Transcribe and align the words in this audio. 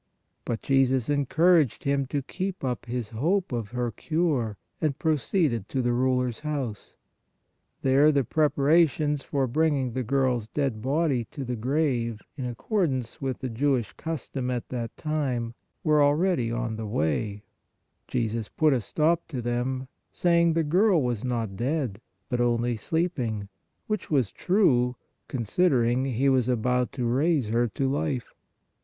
But 0.45 0.63
Jesus 0.63 1.09
encouraged 1.09 1.83
him 1.83 2.07
to 2.07 2.23
keep 2.23 2.63
up 2.63 2.87
his 2.87 3.09
hope 3.09 3.51
of 3.51 3.69
her 3.69 3.91
cure 3.91 4.57
and 4.81 4.97
proceeded 4.97 5.69
to 5.69 5.83
the 5.83 5.93
ruler 5.93 6.29
s 6.29 6.39
house. 6.39 6.95
There 7.83 8.11
the 8.11 8.23
preparations 8.23 9.21
for 9.23 9.45
bringing 9.45 9.93
the 9.93 10.01
girl 10.01 10.37
s 10.37 10.47
dead 10.47 10.81
body 10.81 11.25
to 11.25 11.45
the 11.45 11.55
grave, 11.55 12.19
in 12.35 12.45
accord 12.47 12.89
ance 12.89 13.21
with 13.21 13.41
the 13.41 13.49
Jewish 13.51 13.93
custom 13.93 14.49
at 14.49 14.69
that 14.69 14.97
time, 14.97 15.53
were 15.83 15.97
THE 15.99 16.05
LUNATIC 16.05 16.09
CHILD 16.09 16.27
99 16.29 16.29
already 16.31 16.51
on 16.71 16.75
the 16.77 16.87
way; 16.87 17.43
Jesus 18.07 18.49
put 18.49 18.73
a 18.73 18.81
stop 18.81 19.27
to 19.27 19.39
them, 19.39 19.87
say 20.11 20.41
ing 20.41 20.53
the 20.53 20.63
girl 20.63 20.99
was 20.99 21.23
not 21.23 21.55
dead, 21.55 22.01
but 22.27 22.41
only 22.41 22.75
sleeping, 22.75 23.49
which 23.85 24.09
was 24.09 24.31
true, 24.31 24.95
considering 25.27 26.05
He 26.05 26.27
was 26.27 26.49
about 26.49 26.91
to 26.93 27.05
raise 27.05 27.49
her 27.49 27.67
to 27.67 27.87
life. 27.87 28.33